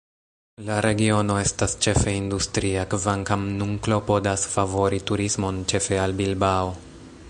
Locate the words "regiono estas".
0.85-1.75